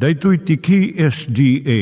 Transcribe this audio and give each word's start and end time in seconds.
Daitui 0.00 0.38
tiki 0.40 0.96
SDA 0.96 1.80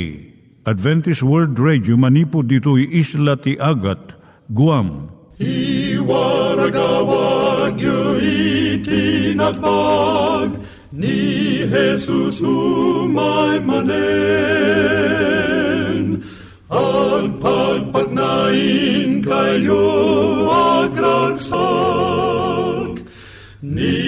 Adventist 0.66 1.22
World 1.22 1.54
Radio 1.54 1.94
manipud 1.94 2.50
ditui 2.50 2.90
isla 2.90 3.38
ti 3.38 3.54
Agat 3.62 4.18
Guam. 4.50 5.06
I 5.38 5.94
waragawag 6.02 7.78
itinatpag 8.18 9.62
ni 10.90 11.62
Jesus 11.70 12.42
umay 12.42 13.62
manen. 13.62 13.86
Ang 16.74 17.38
pagpagnain 17.38 19.22
kayo 19.22 19.86
agkansak 20.90 21.38
ni 23.62 24.07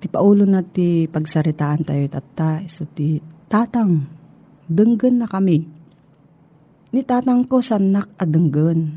Ti 0.00 0.08
paulo 0.08 0.48
na 0.48 0.64
ti 0.64 1.04
pagsaritaan 1.04 1.84
tayo 1.84 2.08
tata 2.08 2.64
iso 2.64 2.88
ti 2.88 3.20
tatang 3.52 4.00
denggen 4.64 5.20
na 5.20 5.28
kami. 5.28 5.60
Ni 6.90 7.00
tatang 7.04 7.44
ko 7.44 7.60
sanak 7.60 8.08
a 8.16 8.24
denggen 8.24 8.96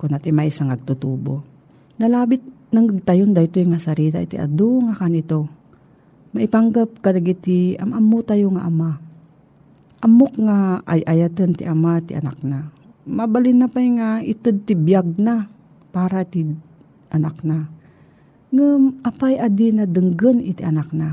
kung 0.00 0.10
nati 0.14 0.32
may 0.32 0.48
isang 0.48 0.72
agtutubo. 0.72 1.44
Nalabit 2.00 2.40
nang 2.72 2.88
tayon 3.04 3.36
da 3.36 3.44
ito 3.44 3.60
yung 3.60 3.76
nga 3.76 3.82
sarita 3.82 4.24
iti 4.24 4.40
adu 4.40 4.88
nga 4.88 4.94
kanito. 4.96 5.50
Maipanggap 6.32 7.04
kadagiti 7.04 7.76
amamu 7.76 8.24
tayo 8.24 8.48
nga 8.56 8.64
ama. 8.64 9.00
Amok 9.98 10.32
nga 10.38 10.80
ay 10.86 11.02
ayatan 11.02 11.58
ti 11.58 11.66
ama 11.66 11.98
ti 12.00 12.14
anak 12.14 12.38
na. 12.40 12.70
Mabalin 13.08 13.64
na 13.64 13.68
pa 13.68 13.80
nga 13.82 14.22
itad 14.22 14.62
ti 14.62 14.78
biyag 14.78 15.18
na 15.18 15.50
para 15.90 16.22
ti 16.22 16.46
anak 17.10 17.42
na. 17.42 17.77
Ngam 18.48 19.04
apay 19.04 19.36
adi 19.36 19.76
na 19.76 19.84
denggen 19.84 20.40
iti 20.40 20.64
anak 20.64 20.88
na. 20.96 21.12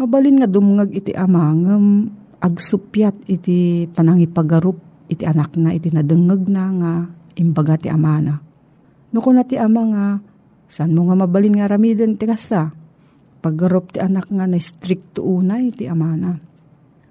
Mabalin 0.00 0.40
nga 0.40 0.48
dumngag 0.48 0.96
iti 0.96 1.12
ama 1.12 1.52
ngam 1.52 2.08
agsupyat 2.40 3.28
iti 3.28 3.84
panangipagarup 3.92 4.80
iti 5.12 5.28
anak 5.28 5.60
na 5.60 5.76
iti 5.76 5.92
nadengeg 5.92 6.48
na 6.48 6.64
nga 6.72 6.92
imbaga 7.36 7.76
ti 7.76 7.92
ama 7.92 8.16
na. 8.24 8.34
No 9.10 9.18
na 9.20 9.42
ti 9.44 9.58
ama 9.58 9.82
nga, 9.90 10.06
saan 10.70 10.94
mo 10.94 11.10
nga 11.10 11.18
mabalin 11.18 11.58
nga 11.58 11.68
ramiden 11.68 12.14
ti 12.14 12.24
kasta? 12.24 12.70
Paggarup 13.42 13.92
ti 13.92 13.98
anak 13.98 14.30
nga 14.30 14.46
na 14.46 14.56
stricto 14.56 15.26
unay 15.26 15.74
ti 15.74 15.90
ama 15.90 16.14
na. 16.14 16.32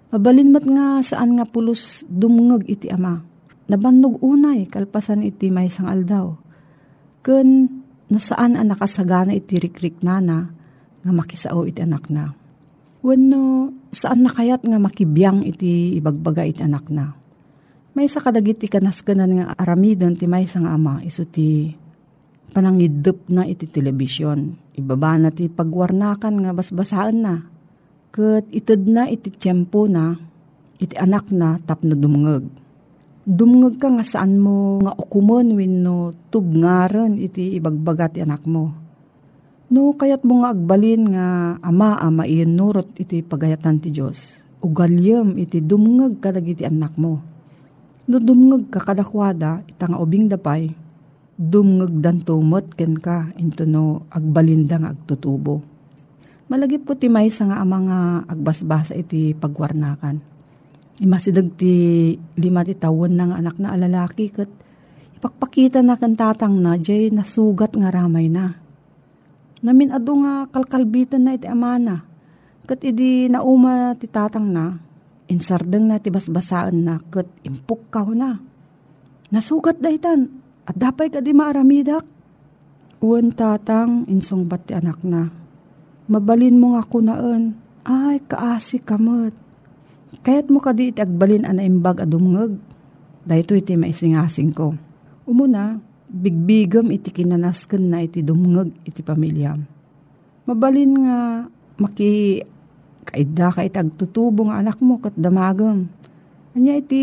Mabalin 0.10 0.50
mat 0.50 0.66
nga 0.66 1.04
saan 1.06 1.38
nga 1.38 1.46
pulos 1.46 2.02
dumngeg 2.08 2.66
iti 2.66 2.88
ama. 2.90 3.22
Nabannog 3.70 4.18
unay 4.26 4.66
kalpasan 4.66 5.22
iti 5.22 5.54
may 5.54 5.70
sang 5.70 5.86
aldaw. 5.86 6.34
Ken 7.22 7.68
no 8.10 8.18
saan 8.18 8.58
ang 8.58 8.74
nakasagana 8.74 9.38
iti 9.38 9.62
rikrik 9.62 10.02
nana 10.02 10.50
nga 11.00 11.12
makisao 11.14 11.64
iti 11.64 11.80
anak 11.80 12.10
na. 12.12 12.34
Wenno 13.00 13.72
saan 13.96 14.28
nakayat 14.28 14.68
nga 14.68 14.78
makibiyang 14.82 15.46
iti 15.48 15.96
ibagbaga 15.96 16.44
iti 16.44 16.60
anak 16.60 16.92
na. 16.92 17.16
May 17.96 18.12
sa 18.12 18.20
kadagiti 18.20 18.68
kanaskanan 18.68 19.32
nga 19.40 19.46
aramidon 19.56 20.20
ti 20.20 20.28
may 20.28 20.46
nga 20.46 20.76
ama 20.76 21.00
iso 21.02 21.24
ti 21.24 21.72
panangidup 22.52 23.30
na 23.30 23.46
iti 23.46 23.70
telebisyon. 23.70 24.74
Ibaba 24.76 25.16
na 25.22 25.30
ti 25.30 25.48
pagwarnakan 25.48 26.36
nga 26.44 26.52
basbasaan 26.52 27.18
na. 27.22 27.36
Kat 28.10 28.46
itad 28.50 28.90
na 28.90 29.06
iti 29.06 29.30
tiyempo 29.30 29.86
na, 29.86 30.18
iti 30.82 30.98
anak 30.98 31.30
na 31.30 31.62
tapno 31.62 31.94
dumungag. 31.94 32.50
Dumungag 33.30 33.78
ka 33.78 33.94
nga 33.94 34.02
saan 34.02 34.42
mo 34.42 34.82
nga 34.82 34.90
okumon 34.98 35.54
wenno 35.54 36.18
tubngaran 36.34 37.14
iti 37.22 37.62
ibagbaga 37.62 38.10
ti 38.10 38.26
anak 38.26 38.42
mo. 38.50 38.74
No 39.70 39.94
kayat 39.94 40.26
mo 40.26 40.42
nga 40.42 40.50
agbalin 40.50 41.14
nga 41.14 41.54
ama 41.62 41.94
ama 42.02 42.26
iyon 42.26 42.58
iti 42.98 43.22
pagayatan 43.22 43.86
ti 43.86 43.94
Diyos. 43.94 44.18
Ugalyam 44.66 45.38
iti 45.38 45.62
dumungag 45.62 46.18
kadag 46.18 46.50
iti 46.50 46.66
anak 46.66 46.98
mo. 46.98 47.22
No 48.10 48.18
dumungag 48.18 48.74
ka 48.74 48.82
kadakwada 48.82 49.62
itang 49.70 50.02
ubing 50.02 50.26
dapay, 50.26 50.74
dumngag 51.38 52.02
dan 52.02 52.26
tumot 52.26 52.74
ken 52.74 52.98
ka 52.98 53.30
into 53.38 53.62
no 53.70 54.10
agbalindang 54.10 54.90
agtutubo. 54.90 55.62
Malagi 56.50 56.82
po 56.82 56.98
ti 56.98 57.14
may 57.14 57.30
nga 57.30 57.62
amang 57.62 57.94
nga 57.94 58.26
agbasbasa 58.26 58.98
iti 58.98 59.38
pagwarnakan. 59.38 60.29
Imasidag 61.00 61.56
ti 61.56 62.12
lima 62.36 62.62
ti 62.68 62.76
tawon 62.76 63.16
ng 63.16 63.32
anak 63.40 63.56
na 63.56 63.72
alalaki 63.72 64.28
kat 64.28 64.52
ipakpakita 65.16 65.80
na 65.80 65.96
kan 65.96 66.16
tatang 66.20 66.60
na 66.60 66.76
jay 66.76 67.08
nasugat 67.08 67.72
nga 67.72 67.88
ramay 67.88 68.28
na. 68.28 68.60
Namin 69.64 69.96
ado 69.96 70.20
nga 70.24 70.48
kalkalbitan 70.52 71.24
na 71.24 71.40
iti 71.40 71.48
amana. 71.48 72.04
Kat 72.68 72.84
idi 72.84 73.32
nauma 73.32 73.96
ti 73.96 74.12
tatang 74.12 74.52
na, 74.52 74.76
insardeng 75.32 75.88
na 75.88 76.04
ti 76.04 76.12
basbasaan 76.12 76.78
na 76.84 76.96
kat 77.08 77.28
impuk 77.48 77.88
ka 77.92 78.04
na. 78.12 78.40
Nasugat 79.32 79.80
daytan, 79.80 80.28
at 80.68 80.76
dapay 80.76 81.10
ka 81.10 81.24
di 81.24 81.32
maaramidak. 81.32 82.04
Uwan 83.00 83.32
tatang, 83.32 84.04
insong 84.12 84.46
bat 84.46 84.68
ti 84.68 84.76
anak 84.76 85.00
na 85.08 85.40
mabalin 86.10 86.58
mo 86.58 86.74
nga 86.76 86.84
kunaan, 86.84 87.54
ay 87.86 88.20
kaasi 88.26 88.82
kamot. 88.82 89.49
Kayat 90.20 90.52
mo 90.52 90.60
ka 90.60 90.76
di 90.76 90.92
iti 90.92 91.00
agbalin 91.00 91.48
ana 91.48 91.64
imbag 91.64 92.04
adumngag. 92.04 92.60
Dahito 93.24 93.56
iti 93.56 93.80
maisingasing 93.80 94.52
ko. 94.52 94.76
Umuna, 95.24 95.80
bigbigam 96.10 96.90
iti 96.92 97.14
kinanasken 97.14 97.88
na 97.88 98.04
iti 98.04 98.20
dumngag 98.20 98.74
iti 98.84 99.00
pamilyam. 99.00 99.64
Mabalin 100.50 100.92
nga 101.06 101.18
maki 101.80 102.42
kaida 103.08 103.54
ka 103.54 103.62
iti 103.64 103.78
agtutubo 103.80 104.50
nga 104.50 104.60
anak 104.60 104.82
mo 104.84 105.00
kat 105.00 105.16
damagam. 105.16 105.88
Anya 106.58 106.76
iti 106.76 107.02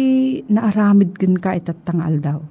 naaramid 0.50 1.16
ken 1.16 1.38
ka 1.38 1.54
itatang 1.56 2.02
aldaw. 2.02 2.42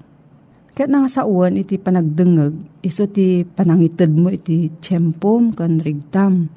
Kaya 0.76 0.92
nga 0.92 1.08
sa 1.08 1.24
uwan 1.24 1.56
iti 1.56 1.80
panagdengeg, 1.80 2.84
iso 2.84 3.08
ti 3.08 3.46
panangited 3.48 4.12
mo 4.12 4.28
iti 4.28 4.68
tiyempom 4.82 5.56
kan 5.56 5.80
rigtam. 5.80 6.52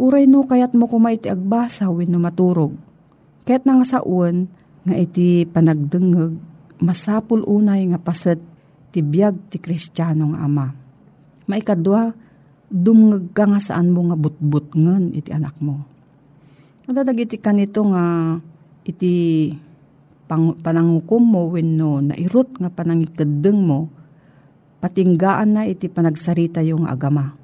Uray 0.00 0.24
no 0.24 0.48
kayat 0.48 0.72
mo 0.72 0.88
kumay 0.88 1.20
iti 1.20 1.28
agbasa 1.28 1.86
win 1.92 2.16
maturog. 2.16 2.89
Kaya 3.50 3.66
nga 3.66 3.82
sa 3.82 3.98
uwan, 4.06 4.46
nga 4.86 4.94
iti 4.94 5.42
panagdengeg, 5.42 6.38
masapul 6.78 7.42
unay 7.42 7.82
nga 7.90 7.98
paset 7.98 8.38
ti 8.94 9.02
biyag 9.02 9.50
ti 9.50 9.58
kristyano 9.58 10.30
nga 10.30 10.46
ama. 10.46 10.70
Maikadwa, 11.50 12.14
dumngeg 12.70 13.34
ka 13.34 13.50
nga 13.50 13.58
saan 13.58 13.90
mo 13.90 14.06
nga 14.06 14.14
butbut 14.14 14.70
ngen 14.78 15.18
iti 15.18 15.34
anak 15.34 15.58
mo. 15.58 15.82
Madadag 16.86 17.26
iti 17.26 17.42
kanito 17.42 17.90
nga 17.90 18.38
iti 18.86 19.50
pang, 20.30 20.54
panangukom 20.54 21.18
mo 21.26 21.50
wenno 21.50 21.98
nairot 22.06 22.54
nga 22.54 22.70
panangikadeng 22.70 23.66
mo, 23.66 23.90
patinggaan 24.78 25.58
na 25.58 25.66
iti 25.66 25.90
panagsarita 25.90 26.62
yung 26.62 26.86
agama. 26.86 27.34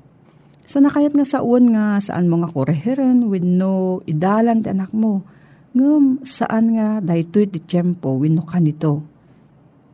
Sa 0.70 0.78
nakayat 0.78 1.18
nga 1.18 1.26
sa 1.26 1.42
uwan 1.42 1.66
nga 1.74 1.98
saan 1.98 2.30
mo 2.30 2.38
nga 2.46 2.50
koreheran 2.54 3.26
wenno 3.26 4.06
idalan 4.06 4.62
ti 4.62 4.70
anak 4.70 4.94
mo, 4.94 5.34
ngam 5.76 6.24
saan 6.24 6.72
nga 6.72 7.04
daytoy 7.04 7.44
ti 7.52 7.60
tiyempo 7.60 8.16
wenno 8.16 8.42
kanito. 8.48 9.04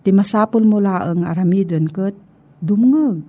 Ti 0.07 0.15
masapol 0.15 0.63
mo 0.63 0.79
laang 0.79 1.27
aramidon 1.27 1.91
ket 1.91 2.15
dumngeg. 2.63 3.27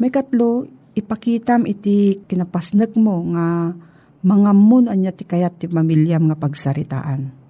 May 0.00 0.12
katlo, 0.12 0.68
ipakitam 0.92 1.64
iti 1.64 2.20
kinapasnek 2.28 2.92
mo 3.00 3.24
nga 3.32 3.72
mangamon 4.20 4.92
anya 4.92 5.16
ti 5.16 5.24
kayat 5.24 5.56
ti 5.56 5.64
pamilyam 5.64 6.28
nga 6.28 6.36
pagsaritaan 6.36 7.40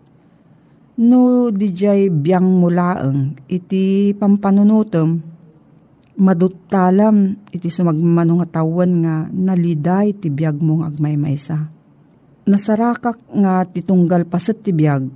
no 1.00 1.48
dijay 1.48 2.12
biyang 2.12 2.44
mulaeng 2.44 3.32
iti 3.48 4.12
pampanunutom 4.12 5.24
maduttalam 6.20 7.40
iti 7.48 7.72
sumagmano 7.72 8.44
nga 8.44 8.60
tawan 8.60 8.92
nga 9.00 9.14
naliday 9.32 10.12
ti 10.12 10.28
biyag 10.28 10.60
mong 10.60 10.84
agmaymaysa. 10.84 11.79
Nasarakak 12.50 13.30
nga 13.30 13.62
titunggal 13.62 14.26
paset 14.26 14.58
ti 14.58 14.74
biyag 14.74 15.06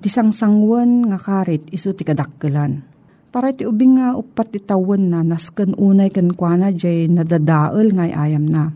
ti 0.00 0.08
sangsangwan 0.08 1.04
nga 1.12 1.20
karit 1.20 1.68
iso 1.68 1.92
ti 1.92 2.00
kadakkelan. 2.00 2.80
Para 3.28 3.52
ti 3.52 3.68
ubing 3.68 4.00
nga 4.00 4.16
upat 4.16 4.56
ti 4.56 4.60
na 5.04 5.20
nasken 5.20 5.76
unay 5.76 6.08
ken 6.08 6.32
kuana 6.32 6.72
jay 6.72 7.12
nadadael 7.12 7.92
nga 7.92 8.08
ayam 8.08 8.48
na. 8.48 8.72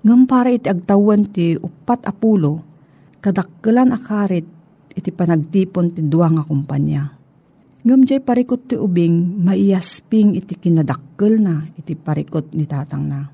Ngam 0.00 0.24
para 0.24 0.48
iti 0.48 0.72
agtawan 0.72 1.28
ti 1.28 1.60
upat 1.60 2.08
apulo 2.08 2.64
kadakkelan 3.20 3.92
akarit 3.92 4.48
iti 4.96 5.12
panagtipon 5.12 5.92
ti 5.92 6.00
duwa 6.00 6.32
nga 6.32 6.44
kumpanya. 6.48 7.12
Ngamjay 7.84 8.24
parikot 8.24 8.72
ti 8.72 8.80
ubing, 8.80 9.44
maiyasping 9.44 10.40
iti 10.40 10.56
kinadakkel 10.56 11.36
na 11.36 11.68
iti 11.76 11.92
parikot 11.92 12.56
ni 12.56 12.64
tatang 12.64 13.04
na. 13.04 13.28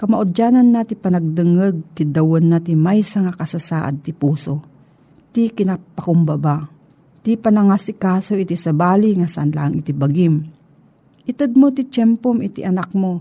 Kamaodyanan 0.00 0.72
na 0.72 0.80
ti 0.80 0.96
panagdengeg 0.96 1.92
ti 1.92 2.08
dawan 2.08 2.48
na 2.48 2.56
ti 2.56 2.72
maysa 2.72 3.20
nga 3.20 3.36
kasasaad 3.36 4.00
ti 4.00 4.16
puso. 4.16 4.64
Ti 5.28 5.52
kinapakumbaba. 5.52 6.72
Ti 7.20 7.36
panangasikaso 7.36 8.32
iti 8.40 8.56
sabali 8.56 9.12
nga 9.20 9.28
saan 9.28 9.52
lang 9.52 9.76
iti 9.76 9.92
bagim. 9.92 10.40
Itad 11.28 11.52
mo 11.52 11.68
ti 11.68 11.84
tiyempom 11.84 12.40
iti 12.40 12.64
anak 12.64 12.96
mo. 12.96 13.20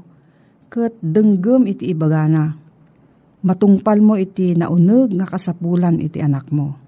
Kat 0.72 0.96
denggem 1.04 1.68
iti 1.68 1.92
ibagana. 1.92 2.56
Matungpal 3.44 4.00
mo 4.00 4.16
iti 4.16 4.56
nauneg 4.56 5.20
nga 5.20 5.28
kasapulan 5.28 6.00
iti 6.00 6.24
anak 6.24 6.48
mo 6.48 6.80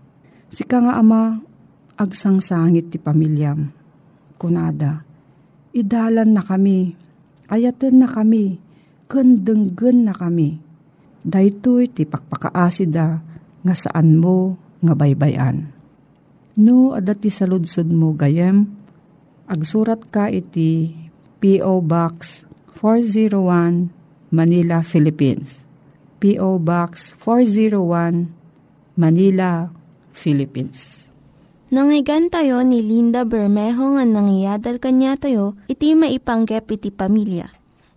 Sika 0.52 0.84
nga 0.84 1.00
ama, 1.00 1.40
agsangsangit 1.96 2.92
ti 2.92 3.00
pamilyam. 3.00 3.72
Kunada, 4.36 5.00
idalan 5.72 6.36
na 6.36 6.44
kami, 6.44 6.92
ayatan 7.48 8.04
na 8.04 8.08
kami, 8.12 8.60
kendenggen 9.12 10.08
na 10.08 10.16
kami. 10.16 10.64
Daytoy 11.28 11.92
ti 11.92 12.08
pakpakaasida 12.08 13.20
nga 13.60 13.76
saan 13.76 14.16
mo 14.16 14.56
nga 14.80 14.96
baybayan. 14.96 15.68
No, 16.56 16.96
adati 16.96 17.28
sa 17.28 17.44
ludsod 17.44 17.92
mo 17.92 18.16
gayem, 18.16 18.72
agsurat 19.52 20.00
ka 20.08 20.32
iti 20.32 20.96
P.O. 21.44 21.84
Box 21.84 22.48
401 22.80 23.92
Manila, 24.32 24.80
Philippines. 24.80 25.60
P.O. 26.24 26.64
Box 26.64 27.12
401 27.20 28.96
Manila, 28.96 29.68
Philippines. 30.16 31.04
Nangyigan 31.72 32.28
tayo 32.28 32.64
ni 32.64 32.84
Linda 32.84 33.24
Bermejo 33.24 33.96
nga 33.96 34.04
nangyadal 34.08 34.80
kanya 34.80 35.16
tayo, 35.16 35.56
iti 35.72 35.96
maipanggep 35.96 36.68
iti 36.68 36.92
pamilya. 36.92 37.61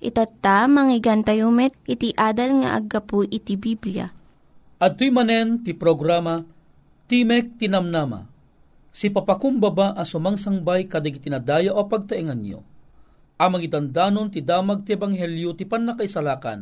Itatta, 0.00 0.64
manggigan 0.64 1.20
tayo 1.20 1.52
met, 1.52 1.76
iti 1.84 2.16
adal 2.16 2.64
nga 2.64 2.80
aggapu 2.80 3.20
iti 3.28 3.60
Biblia. 3.60 4.08
At 4.80 4.96
manen 4.96 5.60
ti 5.60 5.76
programa, 5.76 6.40
Timek 7.04 7.60
Tinamnama. 7.60 8.24
Si 8.90 9.12
papakumbaba 9.12 9.92
a 9.92 10.08
sumangsangbay 10.08 10.88
kadig 10.88 11.20
tinadaya 11.20 11.76
o 11.76 11.84
pagtaingan 11.84 12.40
nyo. 12.40 12.64
Amang 13.36 13.60
itandanon 13.60 14.32
ti 14.32 14.40
damag 14.40 14.88
ti 14.88 14.96
Ebanghelyo 14.96 15.52
ti 15.52 15.68
panakaisalakan, 15.68 16.60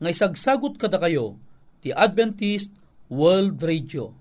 nga 0.00 0.08
isagsagot 0.08 0.78
kada 0.78 1.02
kayo, 1.02 1.36
ti 1.82 1.90
Adventist 1.90 2.70
World 3.10 3.58
Radio 3.60 4.14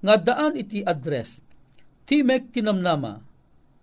nga 0.00 0.16
daan 0.16 0.56
iti 0.56 0.80
address 0.80 1.44
Timek 2.08 2.50
Tinamnama 2.50 3.20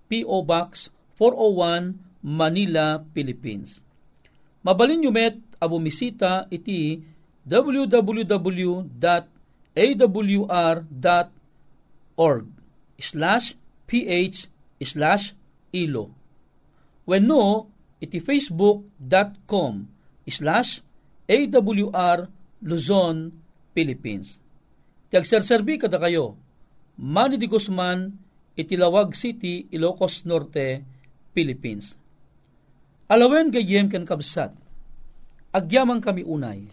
P.O. 0.10 0.42
Box 0.42 0.90
401 1.20 2.02
Manila, 2.26 3.00
Philippines. 3.14 3.80
Mabalin 4.68 5.00
nyo 5.00 5.16
met 5.16 5.40
abumisita 5.64 6.52
iti 6.52 7.00
www.awr.org 7.48 7.96
slash 13.00 13.56
ph 13.88 14.52
slash 14.84 15.32
ilo. 15.72 16.12
When 17.08 17.32
no, 17.32 17.72
iti 18.04 18.20
facebook.com 18.20 19.88
slash 20.28 20.84
awr 21.32 22.28
Luzon, 22.60 23.32
Philippines. 23.72 24.36
Tagserserbi 25.08 25.80
kada 25.80 25.96
kayo, 25.96 26.36
Manny 27.00 27.40
de 27.40 27.48
Guzman, 27.48 28.12
Itilawag 28.58 29.16
City, 29.16 29.70
Ilocos 29.72 30.26
Norte, 30.28 30.84
Philippines. 31.32 31.94
Alawen 33.08 33.56
gayem 33.56 33.88
ken 33.88 34.04
kabsat, 34.04 34.52
agyaman 35.56 36.04
kami 36.04 36.28
unay, 36.28 36.68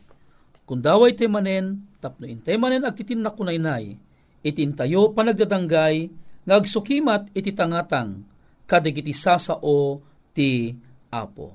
kung 0.66 0.82
daway 0.82 1.14
te 1.14 1.30
manen, 1.30 1.86
tapno 2.02 2.26
intay 2.26 2.58
manen 2.58 2.82
agtitin 2.82 3.22
na 3.22 3.30
kunaynay, 3.30 3.94
itintayo 4.42 5.14
panagdadanggay, 5.14 6.10
ngagsukimat 6.42 7.30
iti 7.38 7.54
tangatang, 7.54 8.26
kadagiti 8.66 9.14
sasao 9.14 10.02
ti 10.34 10.74
apo. 11.14 11.54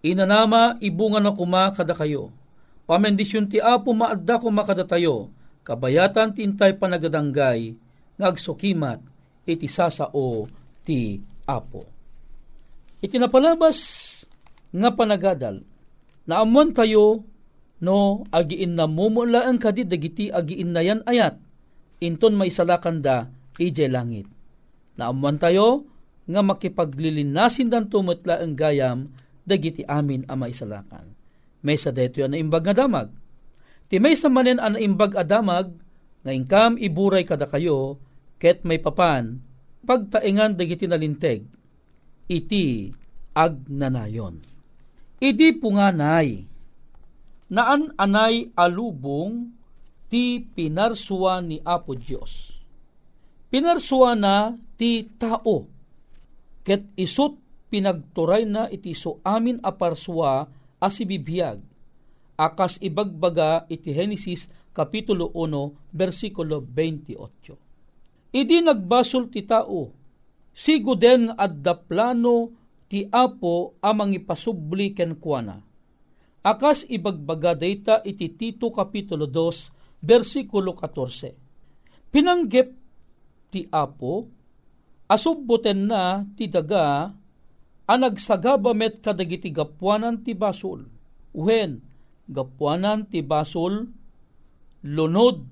Inanama 0.00 0.80
ibunga 0.80 1.20
na 1.20 1.36
kuma 1.36 1.68
kada 1.76 1.92
kayo, 1.92 2.32
pamendisyon 2.88 3.44
ti 3.52 3.60
apo 3.60 3.92
maadda 3.92 4.40
ko 4.40 4.48
makadatayo, 4.48 5.28
kabayatan 5.68 6.32
tintay 6.32 6.80
panagadanggay, 6.80 7.76
ngagsukimat, 8.16 9.04
iti 9.44 9.68
sasao 9.68 10.48
ti 10.80 11.20
apo. 11.44 11.97
Iti 12.98 13.16
napalabas 13.16 13.78
nga 14.74 14.90
panagadal, 14.92 15.62
naamuan 16.26 16.74
tayo 16.74 17.24
no 17.78 18.26
agiin 18.34 18.74
na 18.74 18.90
mumulaan 18.90 19.56
kadi 19.56 19.86
dagiti 19.86 20.28
agiin 20.34 20.74
na 20.74 20.82
yan 20.82 21.00
ayat, 21.06 21.38
inton 22.02 22.34
may 22.34 22.50
salakan 22.50 22.98
da 22.98 23.30
ije 23.56 23.86
langit. 23.86 24.26
Naamuan 24.98 25.38
tayo 25.38 25.86
nga 26.26 26.42
makipaglilinasin 26.42 27.70
dan 27.70 27.86
tumutla 27.86 28.42
ang 28.42 28.58
gayam 28.58 29.14
dagiti 29.46 29.86
amin 29.86 30.26
ama 30.26 30.50
isalakan. 30.50 31.14
May 31.62 31.78
sa 31.78 31.94
deto 31.94 32.18
yan 32.18 32.34
na 32.34 32.42
imbag 32.42 32.66
nga 32.66 32.82
damag 32.82 33.14
Ti 33.88 33.96
may 33.96 34.14
samanen 34.14 34.60
an 34.60 34.76
imbag 34.76 35.16
adamag, 35.16 35.72
nga 36.20 36.32
ingkam 36.32 36.76
iburay 36.76 37.24
kada 37.24 37.48
kayo, 37.48 37.96
ket 38.36 38.60
may 38.68 38.76
papan, 38.76 39.40
pagtaingan 39.88 40.60
dagiti 40.60 40.84
nalinteg, 40.84 41.48
iti 42.28 42.92
agnanayon. 43.34 44.38
Idi 45.18 45.50
punganay, 45.56 46.46
naan 47.50 47.90
anay 47.98 48.54
alubong 48.54 49.50
ti 50.06 50.44
pinarsuwa 50.44 51.42
ni 51.42 51.58
Apo 51.64 51.98
Diyos. 51.98 52.54
Pinarsuwa 53.48 54.14
na 54.14 54.54
ti 54.78 55.08
tao, 55.18 55.66
ket 56.62 56.84
isut 56.94 57.34
pinagturay 57.72 58.44
na 58.46 58.68
iti 58.70 58.92
so 58.94 59.20
amin 59.24 59.60
aparswa 59.60 60.48
asibibiyag 60.80 61.60
akas 62.38 62.78
ibagbaga 62.78 63.66
iti 63.66 63.90
Genesis 63.90 64.46
Kapitulo 64.70 65.34
1, 65.34 65.90
versikulo 65.90 66.62
28. 66.62 68.30
Idi 68.30 68.62
nagbasol 68.62 69.26
ti 69.26 69.42
tao, 69.42 69.90
sigo 70.58 70.98
den 70.98 71.30
adda 71.38 71.78
plano 71.78 72.50
ti 72.90 73.06
apo 73.06 73.78
amang 73.78 74.10
ipasubli 74.10 74.90
ken 74.90 75.14
kuana. 75.22 75.62
Akas 76.42 76.82
ibagbaga 76.90 77.54
data 77.54 78.02
iti 78.02 78.34
Tito 78.34 78.74
Kapitulo 78.74 79.30
2, 79.30 80.02
versikulo 80.02 80.74
14. 80.74 82.10
Pinanggep 82.10 82.68
ti 83.52 83.68
apo, 83.70 84.26
asubboten 85.06 85.86
na 85.86 86.24
ti 86.34 86.48
daga, 86.50 87.12
anagsagaba 87.86 88.72
met 88.74 88.98
kadagiti 88.98 89.52
gapuanan 89.52 90.24
ti 90.24 90.32
basol. 90.32 90.88
When 91.36 91.84
gapuanan 92.26 93.06
ti 93.06 93.20
basol, 93.20 93.92
lunod 94.82 95.44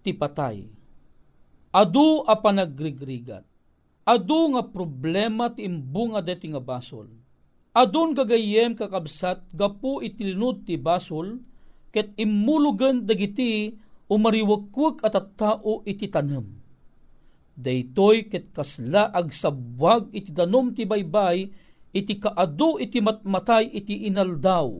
ti 0.00 0.16
patay. 0.16 0.64
Adu 1.76 2.24
a 2.24 2.34
panagrigrigat. 2.40 3.55
Adu 4.06 4.54
nga 4.54 4.62
problema 4.62 5.50
ti 5.50 5.66
imbunga 5.66 6.22
deti 6.22 6.46
nga 6.46 6.62
basol. 6.62 7.10
Adun 7.74 8.14
gagayem 8.14 8.78
kakabsat 8.78 9.50
gapu 9.50 9.98
itilnud 9.98 10.62
ti 10.62 10.78
basol 10.78 11.42
ket 11.90 12.14
imulugan 12.14 13.02
dagiti 13.02 13.74
umariwakwag 14.06 15.02
at 15.02 15.18
at 15.18 15.28
tao 15.34 15.82
iti 15.82 16.06
tanem. 16.06 16.46
Daytoy 17.58 18.30
ket 18.30 18.54
kasla 18.54 19.10
agsabwag 19.10 20.14
iti 20.14 20.30
danom 20.30 20.70
ti 20.70 20.86
baybay 20.86 21.50
iti 21.90 22.14
kaadu 22.22 22.78
iti 22.78 23.02
matmatay 23.02 23.74
iti 23.74 24.06
inaldaw 24.06 24.70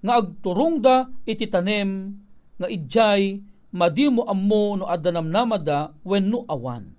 nga 0.00 0.12
agturong 0.24 0.80
da 0.80 1.04
iti 1.28 1.44
tanem 1.52 2.16
nga 2.56 2.68
idjay 2.70 3.44
madimo 3.76 4.24
ammo 4.24 4.78
no 4.78 4.88
adanam 4.88 5.28
namada 5.28 5.92
wenno 6.00 6.48
awan. 6.48 6.93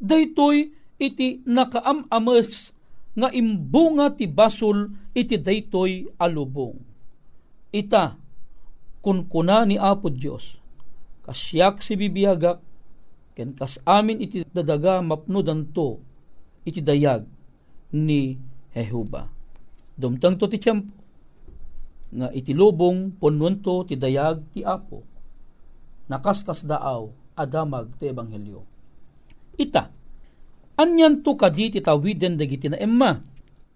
Daytoy 0.00 0.72
iti 0.98 1.42
nakaamames 1.46 2.74
nga 3.14 3.30
imbunga 3.30 4.10
ti 4.14 4.26
basol 4.26 4.90
iti 5.14 5.38
daytoy 5.38 6.10
alubong. 6.18 6.78
Ita, 7.74 8.18
kun 9.02 9.26
kuna 9.26 9.66
ni 9.66 9.78
Apo 9.78 10.10
Dios 10.10 10.58
kasyak 11.24 11.80
si 11.80 11.96
bibiyagak, 11.96 12.60
ken 13.32 13.56
kas 13.56 13.80
amin 13.88 14.20
iti 14.20 14.44
dadaga 14.52 15.00
mapnudan 15.00 15.72
to, 15.72 15.96
iti 16.68 16.84
dayag 16.84 17.24
ni 17.96 18.36
Jehuba. 18.76 19.32
Dumtang 19.96 20.36
to 20.36 20.44
ti 20.52 20.60
tiyempo, 20.60 20.92
nga 22.14 22.28
itilubong 22.30 23.18
pununto 23.18 23.82
ti 23.82 23.98
dayag 23.98 24.46
ti 24.54 24.62
apo 24.62 25.02
nakaskas 26.06 26.62
daaw 26.62 27.10
adamag 27.34 27.90
ti 27.98 28.06
ebanghelyo 28.06 28.62
ita 29.56 29.90
anyan 30.74 31.22
to 31.22 31.38
kadi 31.38 31.70
ti 31.70 31.80
tawiden 31.80 32.34
dagiti 32.34 32.66
na 32.70 32.78
emma. 32.78 33.22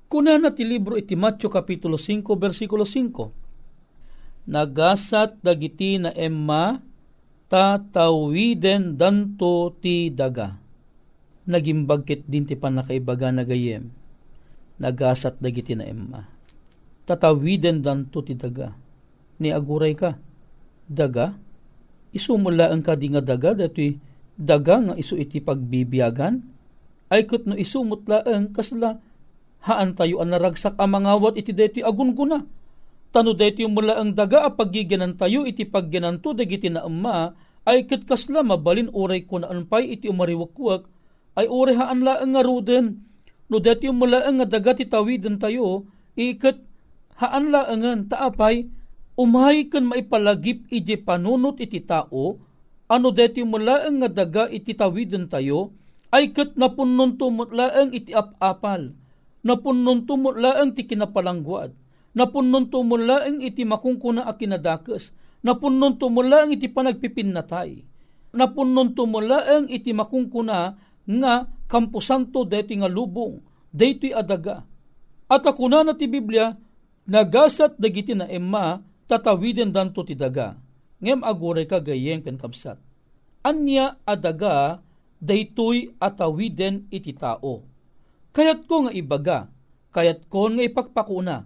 Kuna 0.08 0.40
na 0.40 0.48
ti 0.48 0.64
libro 0.64 0.96
iti 0.96 1.12
Matthew 1.12 1.52
kapitulo 1.52 2.00
5 2.00 2.24
versikulo 2.40 2.88
5 2.88 4.48
nagasat 4.48 5.36
dagiti 5.44 6.00
na 6.00 6.08
emma 6.16 6.80
tatawiden 7.52 8.96
danto 8.96 9.76
ti 9.76 10.08
daga. 10.08 10.56
Nagimbagkit 11.48 12.24
din 12.24 12.48
ti 12.48 12.56
panakaibaga 12.56 13.28
na 13.32 13.44
gayem. 13.44 13.92
Nagasat 14.80 15.36
dagiti 15.44 15.76
na 15.76 15.84
emma 15.84 16.38
tatawiden 17.08 17.80
danto 17.80 18.20
ti 18.20 18.36
daga. 18.36 18.76
Ni 19.40 19.48
aguray 19.48 19.96
ka, 19.96 20.20
daga, 20.84 21.32
isumula 22.12 22.68
ang 22.68 22.84
kadi 22.84 23.16
nga 23.16 23.24
daga 23.24 23.56
dati 23.56 23.96
daga 24.38 24.78
nga 24.78 24.94
isu 24.94 25.18
iti 25.18 25.42
pagbibiyagan, 25.42 26.38
ay 27.10 27.26
kat 27.26 27.44
no 27.48 27.58
isumot 27.58 28.06
laeng 28.06 28.54
kasla 28.54 29.02
haan 29.66 29.98
tayo 29.98 30.22
ang 30.22 30.30
naragsak 30.30 30.78
ang 30.78 30.94
mangawat 30.94 31.34
iti 31.34 31.50
deti 31.50 31.80
agunguna. 31.82 32.46
Tano 33.08 33.32
deti 33.32 33.64
mula 33.64 33.98
ang 33.98 34.12
daga 34.12 34.44
a 34.44 34.52
paggiganan 34.52 35.16
tayo 35.16 35.48
iti 35.48 35.64
paggananto 35.64 36.36
dagiti 36.36 36.68
na 36.68 36.84
amma 36.84 37.32
ay 37.64 37.88
kat 37.88 38.04
kasla 38.04 38.44
mabalin 38.44 38.92
uray 38.92 39.24
ko 39.24 39.40
na 39.40 39.48
anpay 39.48 39.96
iti 39.96 40.06
umariwakwak 40.06 40.86
ay 41.40 41.48
uray 41.48 41.74
haan 41.74 42.04
laeng 42.04 42.36
nga 42.36 42.42
ruden. 42.44 42.86
No 43.48 43.58
deti 43.58 43.88
mula 43.88 44.28
ang 44.28 44.44
daga 44.44 44.76
ti 44.76 44.84
tawiden 44.84 45.40
tayo 45.40 45.88
ikat 46.14 46.60
haan 47.16 47.48
laengan 47.48 48.06
taapay 48.12 48.68
umay 49.16 49.66
kan 49.72 49.88
maipalagip 49.88 50.68
iti 50.68 51.00
panunot 51.00 51.56
iti 51.58 51.80
tao 51.82 52.36
ano 52.88 53.12
deti 53.12 53.44
mula 53.44 53.84
ang 53.84 54.00
nga 54.00 54.08
daga 54.08 54.44
iti 54.48 54.72
tawiden 54.72 55.28
tayo? 55.28 55.76
Ay 56.08 56.32
kat 56.32 56.56
napunon 56.56 57.20
tumot 57.20 57.52
laeng 57.52 57.92
iti 57.92 58.16
apapal, 58.16 58.96
napunon 59.44 60.08
tumot 60.08 60.40
laeng 60.40 60.72
ti 60.72 60.88
kinapalangguad, 60.88 61.76
napunon 62.16 62.72
tumot 62.72 62.96
laeng 63.04 63.44
iti 63.44 63.68
makungkuna 63.68 64.24
a 64.24 64.32
kinadakes, 64.32 65.12
napunon 65.44 66.00
tumot 66.00 66.24
laeng 66.24 66.56
iti 66.56 66.72
panagpipinnatay, 66.72 67.84
napunon 68.32 68.96
tumot 68.96 69.20
laeng 69.20 69.68
iti 69.68 69.92
makungkuna 69.92 70.80
nga 71.04 71.34
kampusanto 71.68 72.48
deti 72.48 72.80
nga 72.80 72.88
lubong, 72.88 73.44
deti 73.68 74.08
adaga. 74.08 74.64
At 75.28 75.44
akuna 75.44 75.84
na 75.84 75.92
ti 75.92 76.08
Biblia, 76.08 76.56
nagasat 77.04 77.76
dagiti 77.76 78.16
na 78.16 78.24
emma, 78.24 78.80
tatawiden 79.04 79.76
danto 79.76 80.00
ti 80.08 80.16
daga. 80.16 80.56
Ngem 80.98 81.22
aguray 81.22 81.66
ka 81.66 81.78
gayeng 81.78 82.26
penkabsat. 82.26 82.78
Anya 83.46 83.98
adaga 84.02 84.82
daytoy 85.22 85.94
atawiden 86.02 86.90
iti 86.90 87.14
tao. 87.14 87.62
Kayat 88.34 88.66
ko 88.66 88.86
nga 88.86 88.92
ibaga, 88.94 89.38
kayat 89.94 90.26
ko 90.26 90.50
nga 90.50 90.62
ipakpakuna. 90.62 91.36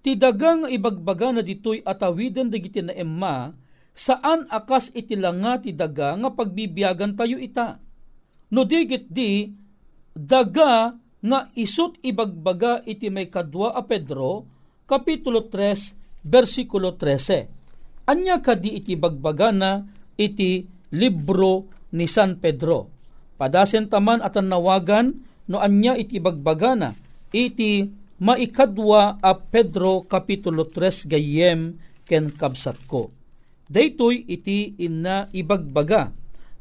Ti 0.00 0.16
daga 0.16 0.64
nga 0.64 0.68
ibagbaga 0.70 1.36
na 1.36 1.42
ditoy 1.44 1.84
atawiden 1.84 2.48
dagiti 2.48 2.80
na 2.80 2.94
emma, 2.94 3.52
saan 3.92 4.46
akas 4.48 4.94
iti 4.94 5.18
langa 5.18 5.58
ti 5.58 5.74
daga 5.74 6.14
nga 6.16 6.30
pagbibiyagan 6.32 7.18
tayo 7.18 7.36
ita. 7.36 7.82
No 8.54 8.64
digit 8.64 9.10
di, 9.12 9.52
daga 10.16 10.96
nga 11.18 11.40
isut 11.58 11.98
ibagbaga 12.00 12.86
iti 12.88 13.10
may 13.10 13.28
kadwa 13.28 13.74
a 13.74 13.82
Pedro, 13.84 14.46
Kapitulo 14.88 15.44
3, 15.52 16.24
versikulo 16.24 16.96
13. 16.96 17.57
Anya 18.08 18.40
kadi 18.40 18.80
iti 18.80 18.96
bagbaga 18.96 19.52
na 19.52 19.84
iti 20.16 20.64
libro 20.96 21.68
ni 21.92 22.08
San 22.08 22.40
Pedro 22.40 22.98
Padasen 23.38 23.86
taman 23.86 24.18
at 24.18 24.34
nawagan 24.34 25.14
no 25.46 25.62
anya 25.62 25.94
iti 25.94 26.18
bagbagana 26.18 26.90
iti 27.30 27.86
maikadwa 28.18 29.22
a 29.22 29.32
Pedro 29.38 30.02
Kapitulo 30.10 30.66
3 30.66 31.06
gayem 31.06 31.78
ken 32.02 32.34
kabsat 32.34 32.82
ko. 32.90 33.14
Daytoy 33.70 34.26
iti 34.26 34.74
inna 34.82 35.30
ibagbaga 35.30 36.10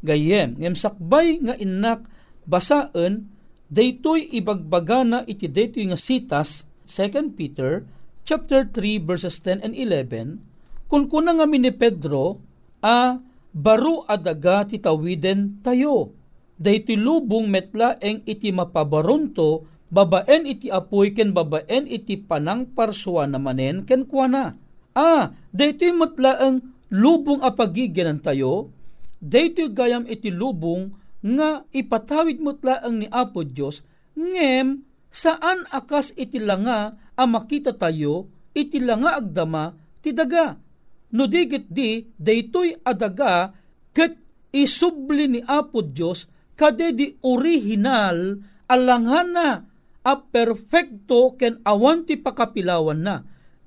gayem 0.06 0.54
ngem 0.62 0.77
sakbay 0.77 1.42
nga 1.42 1.58
innak 1.58 2.06
basaan 2.46 3.34
daytoy 3.74 4.30
ibagbaga 4.38 5.01
na 5.01 5.20
iti 5.25 5.50
daytoy 5.50 5.89
nga 5.89 5.98
sitas 5.98 6.62
2 6.86 7.34
Peter 7.34 7.82
chapter 8.22 8.70
3 8.70 9.01
verses 9.01 9.42
10 9.42 9.66
and 9.66 9.74
11 9.74 10.46
kun 10.88 11.12
kuna 11.12 11.36
nga 11.36 11.46
ni 11.48 11.72
Pedro 11.72 12.39
a 12.84 13.20
baro 13.51 14.08
adaga 14.08 14.67
ti 14.67 14.79
tawiden 14.79 15.60
tayo 15.63 16.15
dayti 16.58 16.98
lubong 16.98 17.46
metla 17.48 17.96
eng 18.01 18.25
iti 18.25 18.50
mapabaronto 18.50 19.70
babaen 19.88 20.50
iti 20.50 20.67
apoy 20.67 21.13
ken 21.13 21.32
babaen 21.32 21.86
iti 21.88 22.20
panang 22.20 22.74
parswa 22.74 23.29
na 23.29 23.40
manen 23.40 23.88
ken 23.88 24.03
kuana. 24.09 24.57
Ah, 24.98 25.31
dayti 25.53 25.94
metla 25.94 26.42
eng 26.42 26.74
lubong 26.90 27.46
apagigyanan 27.46 28.20
tayo, 28.20 28.74
dayti 29.22 29.70
gayam 29.70 30.09
iti 30.09 30.33
lubong 30.33 30.92
nga 31.22 31.61
ipatawid 31.70 32.42
metla 32.42 32.81
ang 32.81 33.01
ni 33.01 33.07
Apo 33.09 33.46
Dios 33.46 33.81
ngem 34.18 34.85
saan 35.14 35.66
akas 35.70 36.14
iti 36.18 36.42
langa 36.42 36.98
a 37.18 37.24
makita 37.25 37.74
tayo 37.74 38.29
iti 38.53 38.81
langa 38.81 39.18
agdama 39.22 39.74
ti 40.01 40.14
daga. 40.14 40.67
No 41.15 41.24
digit 41.27 41.72
di, 41.72 42.03
daytoy 42.20 42.83
adaga 42.83 43.55
ket 43.96 44.20
isubli 44.51 45.31
ni 45.31 45.39
Apo 45.39 45.79
Dios 45.79 46.27
kadedi 46.57 47.15
original 47.24 48.35
alanghana 48.67 49.63
a 50.03 50.13
perfecto 50.20 51.35
ken 51.39 51.63
awan 51.63 52.03
ti 52.03 52.20
pakapilawan 52.20 53.00
na. 53.00 53.15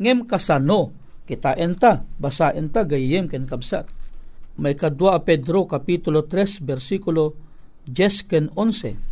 Ngem 0.01 0.29
kasano? 0.29 0.97
Kita 1.25 1.55
enta 1.55 2.03
basa 2.19 2.51
enta 2.53 2.83
gayem 2.85 3.31
ken 3.31 3.47
kabsat. 3.47 3.87
May 4.61 4.77
kadwa 4.77 5.23
Pedro 5.25 5.65
kapitulo 5.65 6.27
3 6.27 6.61
bersikulo 6.61 7.39
10 7.89 8.29
ken 8.29 8.53
11 8.53 9.11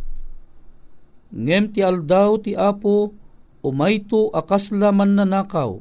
ngem 1.29 1.69
ti 1.69 1.85
aldaw 1.85 2.41
ti 2.41 2.57
apo 2.57 3.13
umayto 3.61 4.33
akasla 4.33 4.89
man 4.89 5.17
nanakaw. 5.17 5.77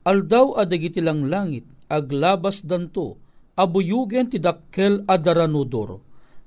Aldaw 0.00 0.56
adagiti 0.56 1.04
lang 1.04 1.28
langit 1.28 1.69
aglabas 1.90 2.62
danto 2.62 3.18
abuyugen 3.58 4.30
ti 4.30 4.38
dakkel 4.38 5.04
adaranudor. 5.04 5.98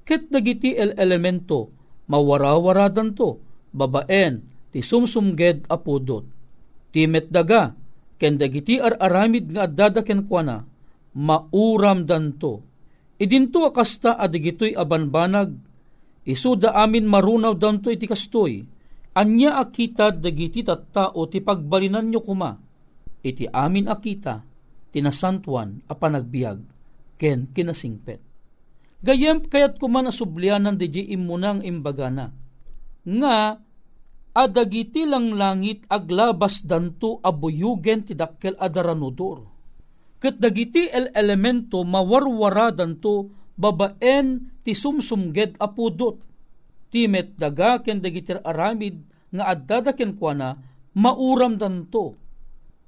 Ket 0.07 0.31
dagiti 0.31 0.73
el 0.73 0.95
elemento 0.95 1.69
mawarawaradan 2.07 3.11
to 3.15 3.39
babaen 3.75 4.43
ti 4.71 4.79
sumsumged 4.79 5.67
apudot. 5.67 6.25
Ti 6.95 7.05
metdaga 7.05 7.75
ken 8.17 8.39
dagiti 8.39 8.79
ar-aramid 8.79 9.51
nga 9.51 9.67
addada 9.67 10.01
ken 10.01 10.25
kuana 10.25 10.63
mauram 11.19 12.07
danto. 12.07 12.63
Idinto 13.19 13.67
akasta 13.67 14.17
adigitoy 14.17 14.73
abanbanag 14.73 15.53
isuda 16.23 16.73
amin 16.75 17.05
marunaw 17.07 17.53
danto 17.55 17.91
iti 17.91 18.07
kastoy 18.07 18.63
anya 19.13 19.61
akita 19.61 20.09
dagiti 20.09 20.65
tattao 20.65 21.21
ti 21.29 21.43
pagbalinan 21.43 22.09
nyo 22.09 22.21
kuma 22.25 22.57
iti 23.21 23.45
amin 23.45 23.85
akita 23.85 24.41
tinasantuan 24.93 25.81
a 25.89 25.97
panagbiag 25.97 26.61
ken 27.17 27.49
kinasingpet 27.49 28.21
Gayem 29.03 29.43
kayat 29.43 29.83
kuman 29.83 30.07
asublianan 30.07 30.79
di 30.79 30.87
imunang 31.11 31.59
imbagana. 31.59 32.31
Nga, 33.03 33.59
adagiti 34.31 35.03
lang 35.03 35.35
langit 35.35 35.83
aglabas 35.91 36.63
danto 36.63 37.19
abuyugen 37.19 38.07
ti 38.07 38.15
dakkel 38.15 38.55
adaranudor. 38.55 39.43
Ket 40.23 40.39
dagiti 40.39 40.87
el 40.87 41.11
elemento 41.11 41.83
mawarwara 41.83 42.71
danto 42.71 43.27
babaen 43.59 44.55
ti 44.63 44.71
sumsumged 44.71 45.59
apudot. 45.59 46.23
Timet 46.87 47.35
daga 47.35 47.83
ken 47.83 47.99
dagiti 47.99 48.31
aramid 48.39 49.03
nga 49.35 49.51
addada 49.51 49.91
ken 49.91 50.15
kuana 50.15 50.55
mauram 50.95 51.59
danto. 51.59 52.22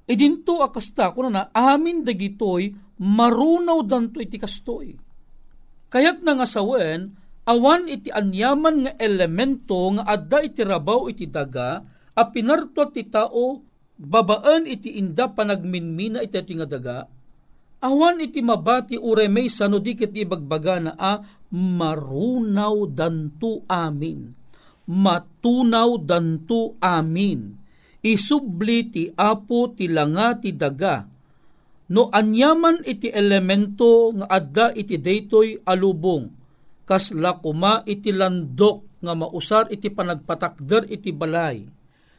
Idinto 0.06 0.62
akasta 0.62 1.10
kuna 1.10 1.28
na 1.30 1.42
amin 1.50 2.06
dagitoy 2.06 2.70
marunaw 3.02 3.82
danto 3.82 4.22
iti 4.22 4.38
kastoy 4.38 4.94
Kayat 5.86 6.26
nga 6.26 6.46
sawen, 6.46 7.14
awan 7.46 7.86
iti 7.86 8.10
anyaman 8.10 8.86
nga 8.86 8.92
elemento 8.98 9.86
nga 9.94 10.02
adda 10.02 10.42
iti 10.42 10.66
rabaw 10.66 11.06
iti 11.06 11.30
daga, 11.30 11.78
a 12.16 12.22
pinartot 12.26 12.90
ti 12.90 13.06
tao, 13.06 13.62
babaan 13.94 14.66
iti 14.66 14.98
inda 14.98 15.30
panagminmina 15.30 16.26
iti 16.26 16.36
iti 16.42 16.52
nga 16.58 16.66
daga, 16.66 17.06
awan 17.86 18.18
iti 18.18 18.42
mabati 18.42 18.98
uremay 18.98 19.46
sano 19.46 19.78
dikit 19.78 20.10
ibagbaga 20.10 20.76
na 20.82 20.92
a 20.98 21.12
marunaw 21.54 22.90
danto 22.90 23.62
amin. 23.70 24.34
Matunaw 24.86 25.98
danto 26.02 26.74
amin. 26.82 27.65
Isubli 28.04 28.92
ti 28.92 29.02
apo 29.14 29.72
ti 29.72 29.88
langa 29.88 30.36
ti 30.36 30.52
daga. 30.52 31.06
No 31.86 32.10
anyaman 32.10 32.82
iti 32.82 33.08
elemento 33.08 34.10
nga 34.16 34.26
adda 34.26 34.66
iti 34.74 34.98
daytoy 34.98 35.62
alubong 35.62 36.26
kas 36.86 37.14
lakuma 37.14 37.86
iti 37.86 38.10
landok 38.10 39.02
nga 39.02 39.14
mausar 39.14 39.70
iti 39.70 39.90
panagpatakder 39.90 40.90
iti 40.90 41.14
balay. 41.14 41.62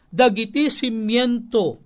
Dagiti 0.08 0.72
simyento 0.72 1.84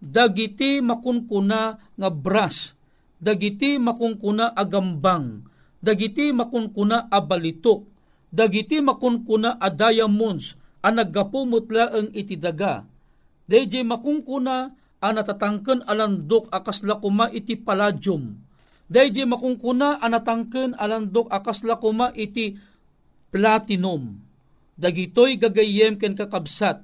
dagiti 0.00 0.80
makunkuna 0.80 1.76
nga 1.94 2.08
brass 2.10 2.72
dagiti 3.20 3.76
makunkuna 3.76 4.56
agambang 4.56 5.44
dagiti 5.84 6.32
makunkuna 6.32 7.12
a 7.12 7.20
balitok 7.20 7.84
dagiti 8.32 8.80
makunkuna 8.80 9.60
a 9.60 9.68
diamonds 9.68 10.56
ang 10.80 12.08
iti 12.16 12.40
daga 12.40 12.88
dayjay 13.50 13.82
makunkuna 13.82 14.70
a 15.02 15.08
natatangken 15.10 15.82
alandok 15.82 16.46
akas 16.54 16.86
lakuma 16.86 17.26
iti 17.34 17.58
palladium 17.58 18.38
Dahil 18.90 19.30
makungkuna 19.30 20.02
anatangken 20.02 20.74
alandok 20.74 21.30
akasla 21.30 21.78
kuma 21.78 22.10
iti 22.10 22.58
platinum. 23.30 24.18
Dagitoy 24.74 25.38
gagayem 25.38 25.94
ken 25.94 26.18
kakabsat. 26.18 26.82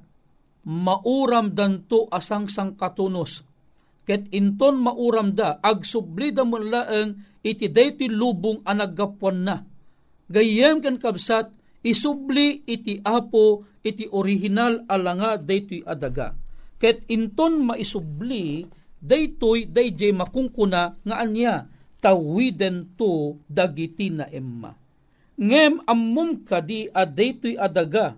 Mauram 0.71 1.51
danto 1.51 2.07
asang 2.15 2.47
sang 2.47 2.79
katunos. 2.79 3.43
Ket 4.07 4.31
inton 4.31 4.79
mauram 4.79 5.35
da 5.35 5.59
agsubli 5.59 6.31
da 6.31 6.47
mo 6.47 6.63
laeng 6.63 7.43
iti 7.43 7.67
dayti 7.67 8.07
lubong 8.07 8.63
anaggapuan 8.63 9.43
na. 9.43 9.67
Gayem 10.31 10.79
ken 10.79 11.03
kabsat 11.03 11.51
isubli 11.83 12.63
iti 12.71 13.03
apo 13.03 13.67
iti 13.83 14.07
original 14.15 14.87
alanga 14.87 15.43
daytoy 15.43 15.83
adaga. 15.83 16.39
Ket 16.77 17.09
inton 17.09 17.65
maisubli 17.65 18.69
daytoy 19.01 19.69
dayjay 19.69 20.12
makungkuna 20.12 21.01
nga 21.01 21.17
anya 21.17 21.69
tawiden 22.05 22.97
to 23.01 23.41
dagiti 23.49 24.12
na 24.12 24.29
emma. 24.29 24.77
Ngem 25.37 25.85
ammum 25.85 26.45
kadi 26.45 26.89
adaytoy 26.89 27.61
adaga, 27.61 28.17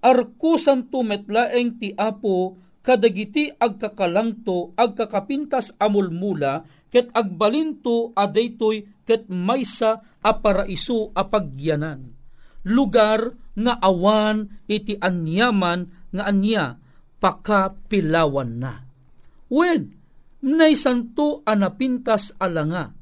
arkusan 0.00 0.88
to 0.88 1.04
metlaeng 1.04 1.76
ti 1.76 1.92
apo 1.92 2.56
kadagiti 2.80 3.50
agkakalangto 3.50 4.72
agkakapintas 4.78 5.74
amulmula 5.76 6.64
ket 6.88 7.10
agbalinto 7.12 8.14
adaytoy 8.14 8.86
ket 9.02 9.26
maysa 9.26 10.00
a 10.22 10.32
paraiso 10.38 11.10
a 11.12 11.26
pagyanan. 11.26 12.14
Lugar 12.66 13.34
nga 13.56 13.74
awan 13.82 14.62
iti 14.70 14.94
anyaman 14.96 15.90
nga 16.14 16.24
anya 16.30 16.64
pakapilawan 17.26 18.62
na. 18.62 18.86
Wen, 19.50 19.90
naisanto 20.46 21.42
anapintas 21.42 22.30
alanga 22.38 22.94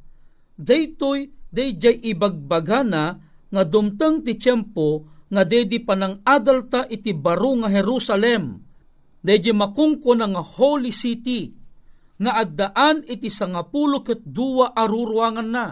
daytoy 0.57 1.29
dayjay 1.53 2.01
ibagbagana 2.09 3.21
nga 3.53 3.63
dumteng 3.69 4.25
ti 4.25 4.41
tiyempo 4.41 5.05
nga 5.29 5.43
dedi 5.45 5.83
panang 5.85 6.25
adalta 6.25 6.89
iti 6.89 7.13
baro 7.13 7.53
nga 7.61 7.69
Jerusalem 7.69 8.65
dayjay 9.21 9.53
makungko 9.53 10.17
nga 10.17 10.41
holy 10.41 10.89
city 10.89 11.53
nga 12.17 12.41
addaan 12.41 13.05
iti 13.05 13.29
sangapulo 13.29 14.01
ket 14.01 14.25
duwa 14.25 14.73
aruruangan 14.73 15.51
na 15.53 15.67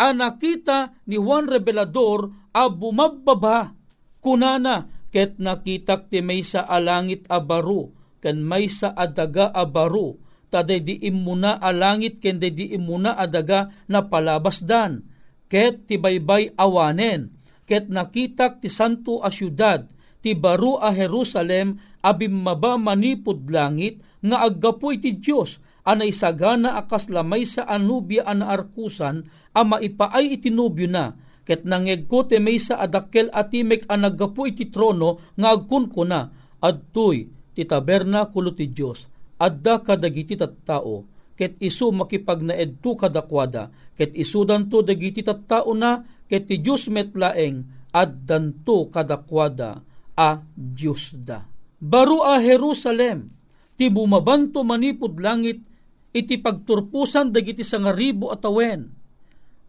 anakita 0.00 1.06
ni 1.06 1.20
Juan 1.20 1.46
Revelador 1.46 2.50
a 2.50 2.66
bumababa 2.66 3.70
kunana 4.18 4.99
ket 5.10 5.36
nakitak 5.42 6.08
ti 6.08 6.22
maysa 6.22 6.64
alangit 6.64 7.26
a 7.26 7.42
baro 7.42 7.90
ken 8.22 8.42
maysa 8.42 8.94
adaga 8.94 9.50
a 9.50 9.66
baro 9.66 10.18
taday 10.50 10.82
di 10.82 10.94
imuna 11.06 11.62
alangit 11.62 12.18
ken 12.18 12.42
di 12.42 12.74
imuna 12.74 13.14
adaga 13.14 13.70
na 13.86 14.02
palabasdan. 14.02 15.06
Ket 15.50 15.90
ti 15.90 15.98
baybay 15.98 16.54
awanen. 16.54 17.34
Ket 17.66 17.86
nakitak 17.90 18.62
ti 18.62 18.70
santo 18.70 19.22
a 19.22 19.30
syudad 19.30 19.86
ti 20.20 20.36
baro 20.36 20.78
a 20.78 20.92
Jerusalem 20.92 21.80
abim 22.04 22.44
maba 22.44 22.76
manipod 22.76 23.48
langit 23.48 24.02
nga 24.20 24.44
aggapoy 24.44 25.00
ti 25.00 25.16
Dios 25.16 25.58
anay 25.84 26.12
sagana 26.12 26.76
akas 26.76 27.08
lamay 27.08 27.48
sa 27.48 27.64
anubya 27.64 28.28
an 28.28 28.44
arkusan 28.44 29.24
a 29.56 29.64
maipaay 29.64 30.36
iti 30.36 30.52
nubyo 30.52 30.86
na 30.86 31.16
ket 31.46 31.66
nangegko 31.66 32.28
ti 32.28 32.38
maysa 32.38 32.78
adakkel 32.78 33.28
atimek 33.32 33.88
a 33.88 33.94
naggapoy 33.96 34.52
ti 34.54 34.68
trono 34.68 35.34
nga 35.36 35.48
agkunko 35.54 36.02
na. 36.06 36.30
Adtoy 36.60 37.28
ti 37.56 37.62
tabernakulo 37.64 38.52
ti 38.52 38.68
Dios 38.68 39.10
adda 39.40 39.80
kadagiti 39.80 40.36
tattao 40.36 41.08
ket 41.40 41.56
isu 41.56 41.96
makipagnaedto 41.96 42.92
kadakwada. 43.00 43.72
Ket 43.96 44.12
isudanto 44.12 44.84
dagiti 44.84 45.24
tattao 45.24 45.72
na 45.72 46.04
ket 46.28 46.44
ti 46.52 46.60
Dios 46.60 46.92
metlaeng 46.92 47.88
addanto 47.96 48.92
kadakwada. 48.92 49.80
A 50.20 50.36
Dios 50.52 51.16
da. 51.16 51.40
Baro 51.80 52.20
a 52.20 52.36
Jerusalem 52.36 53.32
ti 53.80 53.88
bumabanto 53.88 54.60
manipod 54.60 55.16
langit 55.16 55.64
iti 56.12 56.36
pagturpusan 56.36 57.32
dagiti 57.32 57.64
sangaribo 57.64 58.28
atawen. 58.28 58.99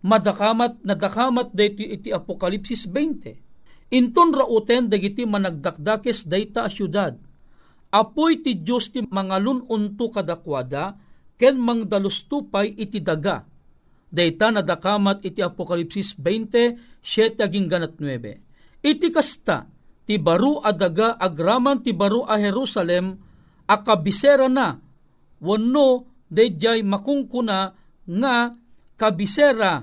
Madakamat 0.01 0.81
nadakamat 0.81 1.53
dayto 1.53 1.85
iti 1.85 2.09
Apokalipsis 2.09 2.89
20. 2.89 3.93
Inton 3.93 4.29
rauten 4.33 4.89
dagiti 4.89 5.27
managdakdakes 5.27 6.25
dayta 6.25 6.65
a 6.65 6.71
syudad 6.71 7.13
apoy 7.91 8.39
ti 8.39 8.63
Diyos 8.63 8.89
ti 8.89 9.03
mangalun 9.03 9.67
unto 9.67 10.07
kadakwada, 10.07 10.95
ken 11.35 11.59
mangdalustupay 11.59 12.79
iti 12.79 13.03
daga. 13.03 13.43
Dayta 14.11 14.51
nadakamat 14.51 15.23
iti 15.27 15.39
Apokalipsis 15.43 16.15
20, 16.19 16.99
7 17.03 17.43
aging 17.47 17.67
ganat 17.67 17.95
9. 17.99 18.83
Iti 18.83 19.07
kasta, 19.07 19.67
ti 20.03 20.19
baru 20.19 20.59
adaga 20.59 21.15
agraman 21.15 21.79
ti 21.79 21.95
baru 21.95 22.27
a 22.27 22.35
Jerusalem, 22.35 23.15
akabisera 23.67 24.51
na, 24.51 24.75
wano 25.39 25.87
dayjay 26.27 26.83
makungkuna 26.83 27.71
nga 28.03 28.35
kabisera, 29.01 29.81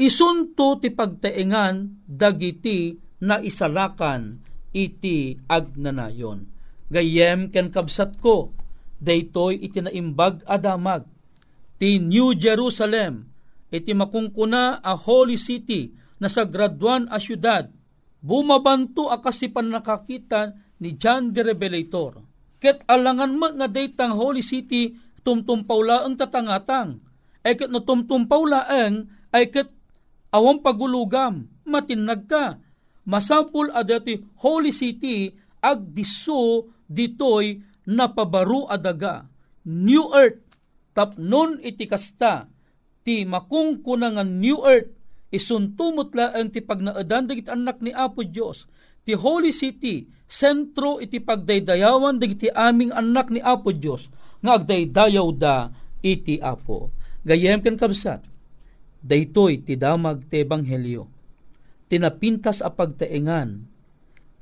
isunto 0.00 0.80
ti 0.80 0.88
pagtaengan 0.88 2.08
dagiti 2.08 2.96
na 3.20 3.44
isalakan 3.44 4.40
iti 4.72 5.36
agnanayon 5.52 6.52
gayem 6.92 7.48
ken 7.48 7.72
kabsat 7.72 8.20
ko, 8.20 8.52
daytoy 9.00 9.56
iti 9.56 9.80
naimbag 9.80 10.44
adamag. 10.44 11.08
Ti 11.80 11.96
New 11.98 12.36
Jerusalem, 12.36 13.32
iti 13.72 13.96
makungkuna 13.96 14.84
a 14.84 14.92
holy 14.94 15.40
city 15.40 15.96
na 16.20 16.28
sa 16.28 16.44
graduan 16.44 17.08
a 17.08 17.16
syudad, 17.16 17.72
bumabanto 18.20 19.08
akasipan 19.08 19.72
nakakita 19.72 20.52
ni 20.84 20.94
John 21.00 21.32
the 21.32 21.42
Revelator. 21.42 22.20
Ket 22.62 22.86
alangan 22.86 23.34
mo 23.34 23.48
nga 23.50 23.66
daytang 23.66 24.14
holy 24.14 24.44
city 24.44 24.94
tumtumpaw 25.26 25.80
laeng 25.82 26.14
tatangatang. 26.14 27.02
Ay 27.42 27.58
ket 27.58 27.70
no 27.70 27.82
tumtumpaw 27.82 28.42
laeng 28.46 29.10
ay 29.34 29.50
ket 29.50 29.70
awang 30.30 30.62
pagulugam, 30.62 31.50
matinag 31.66 32.30
ka. 32.30 32.58
Masampul 33.02 33.74
adati 33.74 34.22
holy 34.38 34.70
city 34.70 35.34
agdiso 35.58 36.70
ditoy 36.86 37.58
napabaru 37.90 38.70
adaga. 38.70 39.26
New 39.66 40.10
Earth, 40.14 40.42
tapnon 40.94 41.58
iti 41.62 41.86
kasta, 41.86 42.46
ti 43.02 43.26
makungkuna 43.26 44.14
nga 44.14 44.24
New 44.26 44.62
Earth, 44.62 44.90
isuntumot 45.34 46.14
laeng 46.14 46.50
ti 46.50 46.62
pagnaadan 46.62 47.26
dagit 47.26 47.50
anak 47.50 47.82
ni 47.82 47.90
Apo 47.90 48.22
Dios 48.26 48.66
ti 49.02 49.18
Holy 49.18 49.50
City, 49.50 50.06
sentro 50.30 51.02
iti 51.02 51.18
pagdaydayawan 51.18 52.22
dagiti 52.22 52.46
aming 52.46 52.94
anak 52.94 53.34
ni 53.34 53.42
Apo 53.42 53.74
Dios 53.74 54.06
nga 54.38 54.58
agdaydayaw 54.58 55.28
da 55.34 55.70
iti 56.02 56.38
Apo. 56.38 57.01
Gayem 57.22 57.62
ken 57.62 57.78
kabsat, 57.78 58.26
daytoy 59.02 59.62
ti 59.62 59.78
damag 59.78 60.26
ti 60.26 60.42
Ebanghelyo. 60.42 61.06
Tinapintas 61.86 62.58
a 62.64 62.72
pagtaengan, 62.72 63.62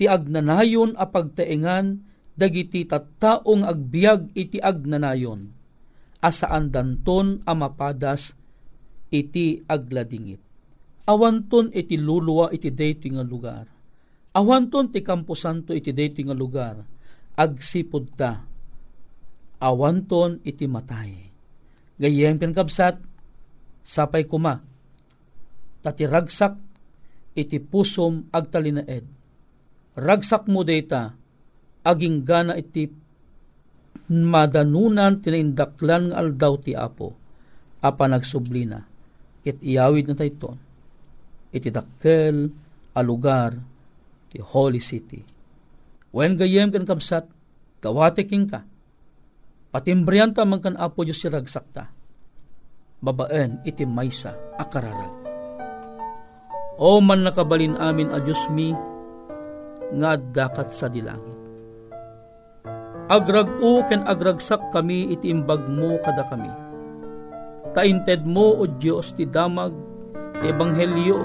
ti 0.01 0.09
agnanayon 0.09 0.97
a 0.97 1.05
pagtaengan, 1.05 2.01
dagiti 2.41 2.89
tattaong 2.89 3.69
agbiag 3.69 4.33
iti 4.33 4.57
agnanayon, 4.57 5.53
asaan 6.25 6.73
danton 6.73 7.45
amapadas 7.45 8.33
iti 9.13 9.61
agladingit. 9.69 10.41
Awanton 11.11 11.75
iti 11.75 11.99
luluwa 11.99 12.55
iti 12.55 12.71
dayto 12.71 13.11
nga 13.11 13.27
lugar. 13.27 13.67
Awanton 14.31 14.95
ti 14.95 15.03
Kampo 15.03 15.35
Santo 15.35 15.75
iti 15.75 15.91
dayto 15.91 16.23
nga 16.23 16.37
lugar. 16.39 16.87
Agsipod 17.35 18.15
ta. 18.15 18.47
Awanton 19.59 20.39
iti 20.47 20.71
matay. 20.71 21.30
Gayem 22.01 22.41
kabsat, 22.41 22.97
sapay 23.85 24.25
kuma. 24.25 24.57
Tati 25.85 26.09
ragsak 26.09 26.57
iti 27.37 27.61
pusom 27.61 28.33
agtalinaed. 28.33 29.05
Ragsak 30.01 30.49
mo 30.49 30.65
data 30.65 31.13
aging 31.85 32.25
gana 32.25 32.57
iti 32.57 32.89
madanunan 34.09 35.21
tinaindaklan 35.21 36.13
nga 36.13 36.17
aldaw 36.21 36.57
ti 36.61 36.73
Apo 36.77 37.17
apa 37.81 38.05
nagsublina 38.07 38.81
ket 39.41 39.57
iyawid 39.65 40.05
na 40.11 40.15
tayton 40.15 40.59
iti 41.51 41.73
dakkel 41.73 42.53
a 42.95 43.01
lugar 43.03 43.55
ti 44.31 44.39
Holy 44.39 44.79
City. 44.79 45.21
When 46.11 46.39
gayem 46.39 46.75
kan 46.75 46.87
kabsat, 46.87 47.27
kawate 47.83 48.27
king 48.27 48.51
ka, 48.51 48.67
patimbriyan 49.71 50.35
ta 50.35 50.47
man 50.47 50.63
kan 50.63 50.75
Apo 50.77 51.07
Diyos 51.07 51.23
siragsakta, 51.23 51.91
babaen 53.03 53.63
iti 53.67 53.87
maysa 53.87 54.35
akararag. 54.59 55.15
O 56.81 56.99
man 56.99 57.27
nakabalin 57.27 57.79
amin 57.79 58.11
a 58.11 58.19
Diyos 58.23 58.41
mi, 58.51 58.73
nga 59.91 60.15
dakat 60.15 60.71
sa 60.71 60.87
dilangit 60.87 61.39
Agrag-o 63.11 63.83
ken 63.91 64.07
agragsak 64.07 64.71
kami 64.71 65.11
iti 65.11 65.35
imbag 65.35 65.67
mo 65.67 65.99
kada 65.99 66.23
kami. 66.31 66.47
tainted 67.75 68.23
mo 68.23 68.55
o 68.55 68.67
Diyos 68.67 69.15
ti 69.19 69.27
damag 69.27 69.75
ebanghelyo 70.43 71.19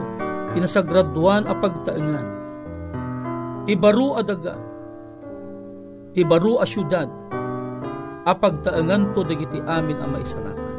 tinasagraduan 0.53 1.45
a 1.45 1.53
pagtaengan 1.57 2.27
ti 3.65 3.73
baro 3.73 4.17
adaga 4.17 4.57
ti 6.13 6.21
baro 6.21 6.61
a 6.61 6.65
syudad 6.65 7.09
a 8.25 8.33
pagtaengan 8.33 9.13
to 9.13 9.21
dagiti 9.21 9.61
amin 9.69 10.01
a 10.01 10.07
maisalakan 10.09 10.75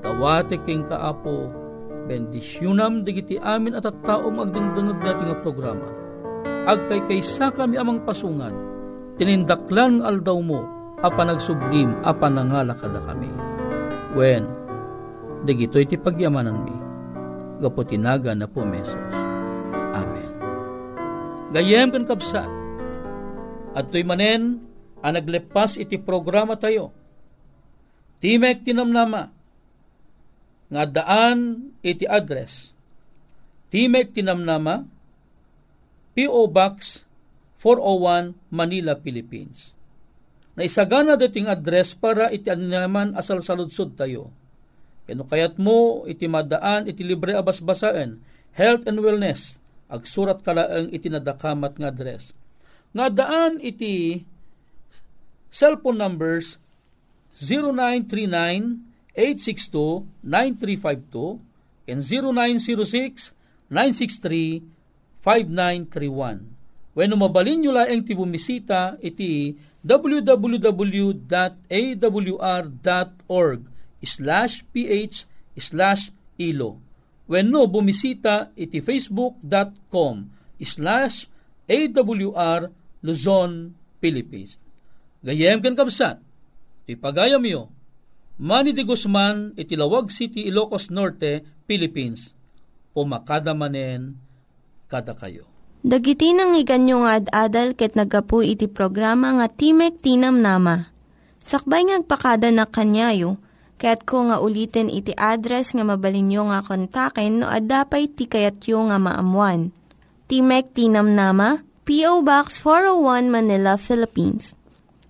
tawate 0.00 0.56
king 0.64 0.82
kaapo 0.88 1.52
bendisyunam 2.10 3.06
dagiti 3.06 3.38
amin 3.38 3.78
at 3.78 3.86
at 3.86 3.94
taom 4.02 4.42
agdangdangag 4.42 4.98
dati 4.98 5.22
nga 5.30 5.36
programa. 5.46 5.88
Agkay 6.66 7.06
kaysa 7.06 7.54
kami 7.54 7.78
amang 7.78 8.02
pasungan 8.02 8.52
tinindaklan 9.14 10.02
aldaw 10.02 10.42
mo 10.42 10.66
a 11.00 11.08
panagsublim 11.08 11.94
a 12.02 12.10
panangala 12.10 12.74
kada 12.74 12.98
kami. 13.04 13.30
When 14.18 14.48
dagito 15.46 15.78
iti 15.78 15.94
pagyamanan 15.94 16.66
mi 16.66 16.76
gapo 17.62 17.86
tinaga 17.86 18.34
na 18.34 18.50
po 18.50 18.66
mesos. 18.66 18.98
Amen. 19.94 20.30
Gayem 21.54 21.94
kan 21.94 22.04
kapsat 22.08 22.50
at 23.70 23.86
manen 24.02 24.69
ang 25.00 25.14
naglepas 25.16 25.80
iti 25.80 25.96
programa 25.96 26.56
tayo 26.56 26.92
Timek 28.20 28.64
tinamnama 28.64 29.32
nga 30.70 30.84
daan 30.84 31.72
iti 31.80 32.04
address 32.04 32.70
Timek 33.70 34.12
tinamnama 34.12 34.84
P.O. 36.10 36.50
Box 36.50 37.06
401 37.62 38.34
Manila, 38.50 38.96
Philippines. 38.96 39.76
Naisagana 40.56 41.14
dating 41.14 41.46
address 41.46 41.92
para 41.94 42.32
iti 42.32 42.48
naman 42.50 43.14
asal 43.14 43.44
saludsod 43.44 43.94
tayo. 43.94 44.32
Kano 45.04 45.24
kayat 45.28 45.60
mo 45.60 46.04
iti 46.08 46.26
madaan 46.26 46.88
iti 46.88 47.04
libre 47.04 47.36
abasbasaan, 47.36 48.20
health 48.56 48.84
and 48.88 48.98
wellness, 49.00 49.60
agsurat 49.92 50.40
kalaang 50.40 50.90
iti 50.90 51.12
nadakamat 51.12 51.78
nga 51.78 51.88
address. 51.92 52.32
Nga 52.96 53.06
daan 53.14 53.52
iti 53.62 54.24
cellphone 55.50 55.98
numbers 55.98 56.58
0939-862-9352 59.14 61.38
and 61.86 62.02
0906-963-5931. 63.70 66.58
When 66.90 67.14
mabalin 67.14 67.62
nyo 67.62 67.70
laeng 67.70 68.02
ti 68.02 68.18
bumisita 68.18 68.98
iti 68.98 69.54
www.awr.org 69.80 71.24
slash 74.04 74.60
ph 74.74 75.24
slash 75.54 76.10
ilo. 76.36 76.76
When 77.30 77.54
no 77.54 77.70
bumisita 77.70 78.50
iti 78.58 78.82
facebook.com 78.82 80.34
slash 80.60 81.30
awr 81.70 82.74
Luzon, 83.00 83.72
Philippines. 84.02 84.58
Gayem 85.20 85.60
kan 85.60 85.76
kabsat, 85.76 86.16
ti 86.88 86.96
pagayam 86.96 87.44
yo, 87.44 87.68
Manny 88.40 88.72
de 88.72 88.88
Guzman, 88.88 89.52
iti 89.52 89.76
Lawag 89.76 90.08
City, 90.08 90.48
Ilocos 90.48 90.88
Norte, 90.88 91.44
Philippines. 91.68 92.32
Pumakada 92.96 93.52
manen, 93.52 94.16
kada 94.88 95.12
kayo. 95.12 95.44
Dagiti 95.84 96.32
nang 96.32 96.56
iganyo 96.56 97.04
nga 97.04 97.20
ad-adal 97.20 97.76
ket 97.76 98.00
nagapu 98.00 98.40
iti 98.40 98.64
programa 98.64 99.36
nga 99.36 99.46
Timek 99.48 100.00
Tinam 100.00 100.40
Nama. 100.40 100.88
Sakbay 101.44 101.88
ngagpakada 101.92 102.48
na 102.48 102.64
kanyayo, 102.64 103.36
kaya't 103.76 104.08
ko 104.08 104.28
nga 104.28 104.40
ulitin 104.40 104.88
iti 104.88 105.12
address 105.16 105.76
nga 105.76 105.84
mabalinyo 105.84 106.48
nga 106.52 106.64
kontaken 106.64 107.44
no 107.44 107.46
ad-dapay 107.48 108.08
tikayatyo 108.08 108.88
nga 108.88 108.96
maamuan. 108.96 109.72
Timek 110.28 110.72
Tinam 110.72 111.12
Nama, 111.12 111.60
P.O. 111.84 112.24
Box 112.24 112.60
401 112.64 113.28
Manila, 113.28 113.76
Philippines. 113.76 114.56